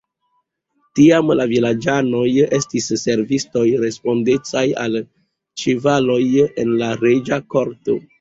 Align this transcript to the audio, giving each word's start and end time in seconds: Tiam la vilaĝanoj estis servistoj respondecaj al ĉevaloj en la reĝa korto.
Tiam 0.99 1.27
la 1.39 1.43
vilaĝanoj 1.49 2.23
estis 2.57 2.87
servistoj 3.01 3.63
respondecaj 3.83 4.63
al 4.85 4.97
ĉevaloj 5.65 6.19
en 6.63 6.73
la 6.81 6.89
reĝa 7.03 7.39
korto. 7.57 7.97